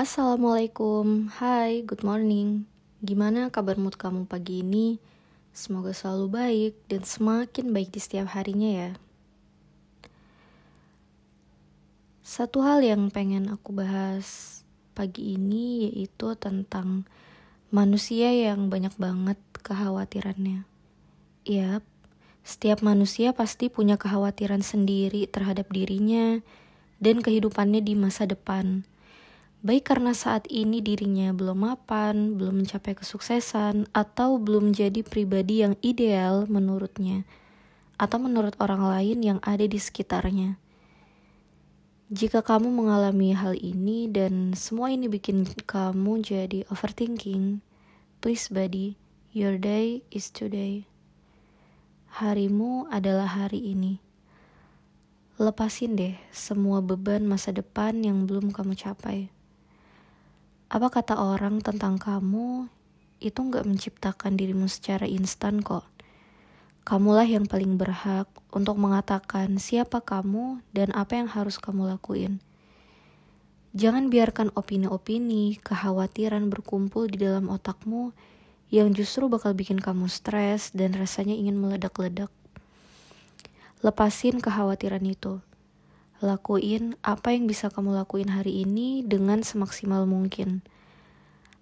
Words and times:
Assalamualaikum, 0.00 1.28
hai, 1.28 1.84
good 1.84 2.00
morning. 2.08 2.64
Gimana 3.04 3.52
kabar 3.52 3.76
mood 3.76 4.00
kamu 4.00 4.24
pagi 4.24 4.64
ini? 4.64 4.96
Semoga 5.52 5.92
selalu 5.92 6.26
baik 6.32 6.74
dan 6.88 7.04
semakin 7.04 7.68
baik 7.68 7.92
di 7.92 8.00
setiap 8.00 8.32
harinya 8.32 8.70
ya. 8.80 8.90
Satu 12.24 12.64
hal 12.64 12.80
yang 12.80 13.12
pengen 13.12 13.52
aku 13.52 13.76
bahas 13.76 14.64
pagi 14.96 15.36
ini 15.36 15.92
yaitu 15.92 16.32
tentang 16.40 17.04
manusia 17.68 18.32
yang 18.32 18.72
banyak 18.72 18.96
banget 18.96 19.36
kekhawatirannya. 19.60 20.64
Yap, 21.44 21.84
setiap 22.40 22.80
manusia 22.80 23.36
pasti 23.36 23.68
punya 23.68 24.00
kekhawatiran 24.00 24.64
sendiri 24.64 25.28
terhadap 25.28 25.68
dirinya 25.68 26.40
dan 27.04 27.20
kehidupannya 27.20 27.84
di 27.84 27.92
masa 28.00 28.24
depan 28.24 28.88
baik 29.60 29.92
karena 29.92 30.16
saat 30.16 30.48
ini 30.48 30.80
dirinya 30.80 31.36
belum 31.36 31.68
mapan, 31.68 32.40
belum 32.40 32.64
mencapai 32.64 32.96
kesuksesan, 32.96 33.92
atau 33.92 34.40
belum 34.40 34.72
menjadi 34.72 35.04
pribadi 35.04 35.60
yang 35.60 35.76
ideal 35.84 36.48
menurutnya, 36.48 37.28
atau 38.00 38.16
menurut 38.16 38.56
orang 38.56 38.80
lain 38.80 39.18
yang 39.20 39.38
ada 39.44 39.68
di 39.68 39.76
sekitarnya. 39.76 40.56
Jika 42.10 42.42
kamu 42.42 42.74
mengalami 42.74 43.36
hal 43.36 43.54
ini 43.54 44.10
dan 44.10 44.56
semua 44.58 44.90
ini 44.90 45.06
bikin 45.06 45.46
kamu 45.68 46.24
jadi 46.24 46.66
overthinking, 46.72 47.62
please 48.18 48.50
buddy, 48.50 48.98
your 49.30 49.54
day 49.54 50.02
is 50.10 50.26
today. 50.26 50.90
Harimu 52.18 52.90
adalah 52.90 53.30
hari 53.30 53.62
ini. 53.76 54.02
Lepasin 55.38 55.94
deh 55.94 56.18
semua 56.34 56.82
beban 56.82 57.22
masa 57.22 57.54
depan 57.54 57.94
yang 58.02 58.26
belum 58.26 58.50
kamu 58.50 58.74
capai. 58.74 59.30
Apa 60.70 60.86
kata 60.86 61.18
orang 61.18 61.58
tentang 61.58 61.98
kamu 61.98 62.70
itu 63.18 63.42
nggak 63.42 63.66
menciptakan 63.66 64.38
dirimu 64.38 64.70
secara 64.70 65.02
instan 65.02 65.58
kok. 65.66 65.82
Kamulah 66.86 67.26
yang 67.26 67.50
paling 67.50 67.74
berhak 67.74 68.30
untuk 68.54 68.78
mengatakan 68.78 69.58
siapa 69.58 69.98
kamu 69.98 70.62
dan 70.70 70.94
apa 70.94 71.18
yang 71.18 71.26
harus 71.26 71.58
kamu 71.58 71.90
lakuin. 71.90 72.38
Jangan 73.74 74.14
biarkan 74.14 74.54
opini-opini, 74.54 75.58
kekhawatiran 75.58 76.46
berkumpul 76.46 77.10
di 77.10 77.18
dalam 77.18 77.50
otakmu 77.50 78.14
yang 78.70 78.94
justru 78.94 79.26
bakal 79.26 79.58
bikin 79.58 79.82
kamu 79.82 80.06
stres 80.06 80.70
dan 80.70 80.94
rasanya 80.94 81.34
ingin 81.34 81.58
meledak-ledak. 81.58 82.30
Lepasin 83.82 84.38
kekhawatiran 84.38 85.02
itu 85.02 85.42
Lakuin 86.20 87.00
apa 87.00 87.32
yang 87.32 87.48
bisa 87.48 87.72
kamu 87.72 87.96
lakuin 87.96 88.28
hari 88.28 88.60
ini 88.68 89.00
dengan 89.00 89.40
semaksimal 89.40 90.04
mungkin. 90.04 90.60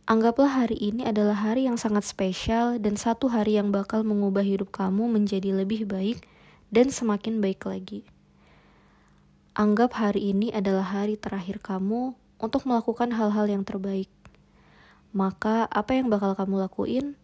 Anggaplah 0.02 0.50
hari 0.50 0.74
ini 0.74 1.06
adalah 1.06 1.38
hari 1.38 1.70
yang 1.70 1.78
sangat 1.78 2.02
spesial 2.02 2.82
dan 2.82 2.98
satu 2.98 3.30
hari 3.30 3.54
yang 3.54 3.70
bakal 3.70 4.02
mengubah 4.02 4.42
hidup 4.42 4.74
kamu 4.74 5.06
menjadi 5.06 5.54
lebih 5.54 5.86
baik 5.86 6.26
dan 6.74 6.90
semakin 6.90 7.38
baik 7.38 7.70
lagi. 7.70 8.02
Anggap 9.54 9.94
hari 9.94 10.34
ini 10.34 10.50
adalah 10.50 10.90
hari 10.90 11.14
terakhir 11.14 11.62
kamu 11.62 12.18
untuk 12.42 12.66
melakukan 12.66 13.14
hal-hal 13.14 13.46
yang 13.46 13.62
terbaik. 13.62 14.10
Maka, 15.14 15.70
apa 15.70 15.94
yang 15.94 16.10
bakal 16.10 16.34
kamu 16.34 16.66
lakuin? 16.66 17.14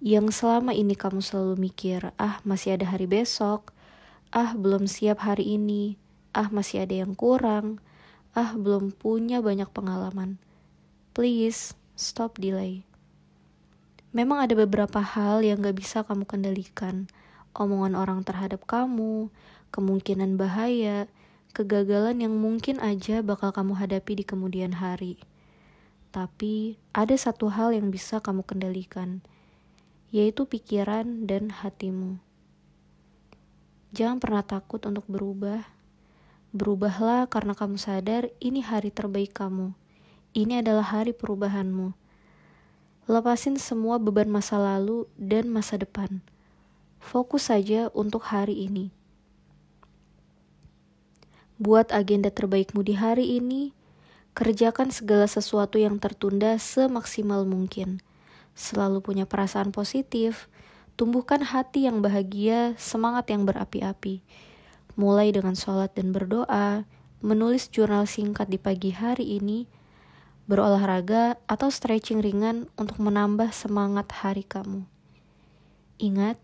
Yang 0.00 0.40
selama 0.40 0.72
ini 0.72 0.96
kamu 0.96 1.20
selalu 1.20 1.60
mikir, 1.60 2.08
"Ah, 2.16 2.40
masih 2.40 2.80
ada 2.80 2.88
hari 2.88 3.04
besok. 3.04 3.76
Ah, 4.32 4.56
belum 4.56 4.88
siap 4.88 5.20
hari 5.20 5.60
ini." 5.60 6.03
Ah 6.34 6.50
masih 6.50 6.82
ada 6.82 7.06
yang 7.06 7.14
kurang, 7.14 7.78
ah 8.34 8.58
belum 8.58 8.90
punya 8.90 9.38
banyak 9.38 9.70
pengalaman. 9.70 10.36
Please, 11.14 11.78
stop 11.94 12.42
delay. 12.42 12.82
Memang 14.10 14.42
ada 14.42 14.54
beberapa 14.58 14.98
hal 14.98 15.46
yang 15.46 15.62
gak 15.62 15.78
bisa 15.78 16.02
kamu 16.02 16.26
kendalikan. 16.26 17.06
Omongan 17.54 17.94
orang 17.94 18.26
terhadap 18.26 18.66
kamu, 18.66 19.30
kemungkinan 19.70 20.34
bahaya, 20.34 21.06
kegagalan 21.54 22.18
yang 22.18 22.34
mungkin 22.34 22.82
aja 22.82 23.22
bakal 23.22 23.54
kamu 23.54 23.78
hadapi 23.78 24.18
di 24.18 24.24
kemudian 24.26 24.74
hari. 24.82 25.22
Tapi 26.10 26.78
ada 26.90 27.14
satu 27.14 27.50
hal 27.50 27.74
yang 27.74 27.94
bisa 27.94 28.18
kamu 28.18 28.42
kendalikan, 28.42 29.22
yaitu 30.10 30.46
pikiran 30.46 31.26
dan 31.26 31.50
hatimu. 31.50 32.18
Jangan 33.94 34.18
pernah 34.18 34.42
takut 34.42 34.82
untuk 34.86 35.06
berubah 35.06 35.62
Berubahlah 36.54 37.26
karena 37.26 37.50
kamu 37.50 37.82
sadar 37.82 38.30
ini 38.38 38.62
hari 38.62 38.94
terbaik 38.94 39.34
kamu. 39.34 39.74
Ini 40.38 40.62
adalah 40.62 40.86
hari 40.86 41.10
perubahanmu. 41.10 41.90
Lepasin 43.10 43.58
semua 43.58 43.98
beban 43.98 44.30
masa 44.30 44.62
lalu 44.62 45.10
dan 45.18 45.50
masa 45.50 45.74
depan. 45.74 46.22
Fokus 47.02 47.50
saja 47.50 47.90
untuk 47.90 48.30
hari 48.30 48.70
ini. 48.70 48.94
Buat 51.58 51.90
agenda 51.90 52.30
terbaikmu 52.30 52.86
di 52.86 52.94
hari 52.94 53.34
ini. 53.34 53.74
Kerjakan 54.38 54.94
segala 54.94 55.26
sesuatu 55.26 55.82
yang 55.82 55.98
tertunda 55.98 56.54
semaksimal 56.62 57.42
mungkin. 57.50 57.98
Selalu 58.54 59.02
punya 59.02 59.26
perasaan 59.26 59.74
positif. 59.74 60.46
Tumbuhkan 60.94 61.42
hati 61.42 61.90
yang 61.90 61.98
bahagia, 61.98 62.78
semangat 62.78 63.26
yang 63.34 63.42
berapi-api 63.42 64.22
mulai 64.94 65.34
dengan 65.34 65.58
sholat 65.58 65.94
dan 65.94 66.14
berdoa, 66.14 66.86
menulis 67.24 67.70
jurnal 67.70 68.06
singkat 68.06 68.46
di 68.50 68.58
pagi 68.58 68.94
hari 68.94 69.38
ini, 69.38 69.66
berolahraga, 70.46 71.40
atau 71.50 71.70
stretching 71.70 72.22
ringan 72.22 72.70
untuk 72.78 73.02
menambah 73.02 73.50
semangat 73.50 74.10
hari 74.22 74.46
kamu. 74.46 74.86
Ingat, 75.98 76.38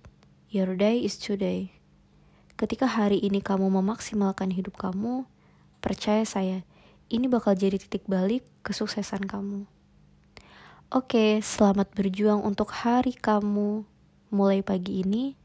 your 0.51 0.75
day 0.75 0.99
is 1.03 1.19
today. 1.19 1.75
Ketika 2.59 2.85
hari 2.85 3.23
ini 3.23 3.41
kamu 3.41 3.71
memaksimalkan 3.71 4.53
hidup 4.53 4.77
kamu, 4.77 5.25
percaya 5.81 6.27
saya, 6.29 6.67
ini 7.11 7.27
bakal 7.27 7.57
jadi 7.57 7.81
titik 7.81 8.05
balik 8.07 8.45
kesuksesan 8.63 9.27
kamu. 9.27 9.67
Oke, 10.91 11.39
selamat 11.39 11.95
berjuang 11.95 12.43
untuk 12.43 12.75
hari 12.75 13.15
kamu 13.15 13.87
mulai 14.35 14.59
pagi 14.63 15.07
ini. 15.07 15.39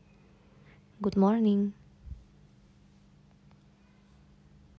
Good 0.97 1.21
morning. 1.21 1.84